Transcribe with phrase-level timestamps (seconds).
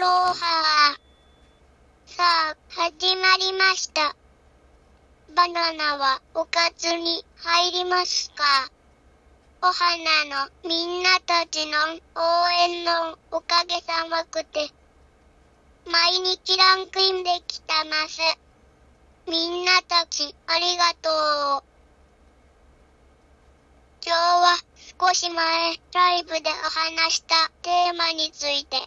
[0.00, 0.96] ロハ
[2.06, 4.16] さあ、始まりました。
[5.36, 8.42] バナナはおかずに入りますか？
[9.60, 11.76] お花のみんなたちの
[12.16, 14.70] 応援のおかげさまくて、
[15.84, 18.20] 毎日ランクインできたます。
[19.28, 21.10] みんなたちありがと
[21.58, 21.62] う。
[24.02, 24.56] 今日は
[24.98, 28.78] 少し前、ライブでお話したテーマについて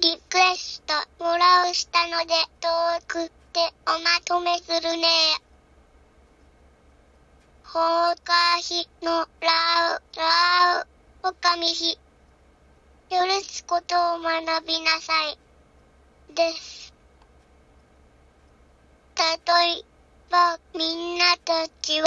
[0.00, 0.94] リクエスト
[1.24, 2.26] もらうしたので
[2.60, 3.18] トーク
[3.52, 5.08] でおまとめするね。
[7.64, 10.86] ほうかひのらうらう
[11.24, 11.98] おかみひ。
[13.10, 15.38] 許すことを学びなさい。
[16.32, 16.94] です。
[19.16, 19.82] たとえ
[20.30, 22.06] ばみんなたちは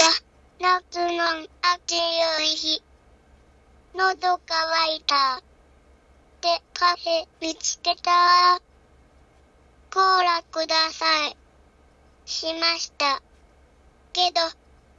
[0.58, 1.24] 夏の
[1.60, 2.82] 暑い日。
[3.94, 5.42] 喉乾いた。
[6.42, 8.60] でカフェ見つけた。
[9.94, 11.36] コーラください。
[12.24, 13.22] しました。
[14.12, 14.40] けど、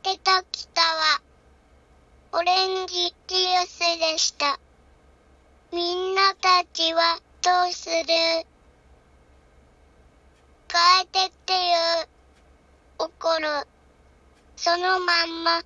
[0.03, 1.21] 出たきたは、
[2.31, 4.57] オレンジジュースでした。
[5.73, 8.05] みんなたちはどうする？
[10.69, 12.07] 帰ってっていう。
[12.99, 13.67] 怒る。
[14.55, 15.61] そのまんま。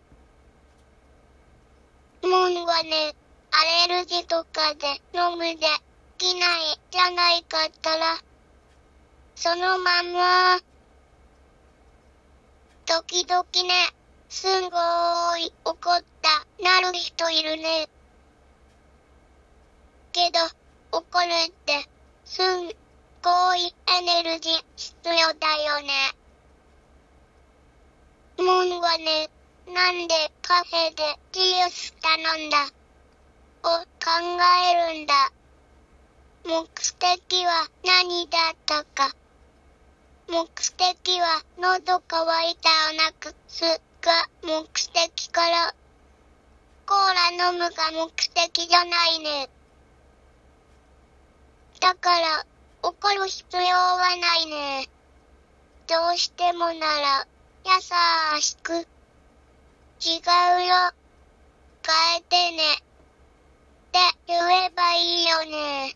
[2.24, 3.14] もんはね、
[3.60, 5.66] アレルギーとかで飲むで
[6.20, 8.20] きないじゃないかったら、
[9.34, 10.60] そのまま。
[12.86, 13.96] 時々ね。
[14.30, 14.78] すんご
[15.38, 17.90] い怒ったなる人いるね。
[20.12, 20.40] けど、
[20.92, 21.90] 怒るって
[22.26, 22.68] すん
[23.24, 25.94] ごいエネルギー必要だよね。
[28.38, 29.30] もんはね、
[29.66, 32.58] なんでカフェでジュース頼んだ？
[33.68, 33.86] を考
[34.70, 35.32] えるんだ。
[36.46, 36.68] 目
[37.00, 39.16] 的は何だったか。
[40.28, 43.82] 目的は喉乾いたをなくす。
[44.08, 44.64] が目
[44.94, 45.74] 的から、
[46.86, 49.50] コーラ飲むが目的じゃないね。
[51.82, 52.46] だから、
[52.84, 54.90] 怒る必要はないね。
[55.88, 57.28] どうしてもなら、
[57.66, 58.74] 優しく。
[58.74, 60.94] 違うよ。
[61.86, 62.87] 変えてね。
[63.98, 65.96] って言えばいいよね。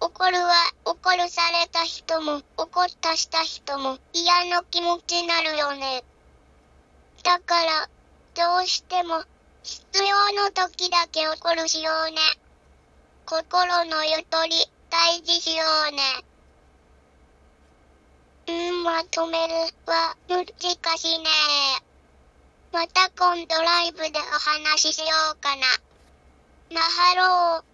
[0.00, 6.02] 怒るは怒るされた人も怒ったした人も嫌な気持ちになるよね。
[7.22, 7.88] だから、
[8.34, 9.24] どうしても、
[9.62, 12.16] 必要の時だけ怒るしようね。
[13.26, 14.50] 心のゆとり、
[14.88, 16.24] 大事しようね。
[18.48, 19.54] うん、まとめる
[19.86, 20.46] は難
[20.96, 21.28] しいね。
[22.72, 25.62] また今度ライブでお話ししようかな。
[26.70, 27.69] なはろう。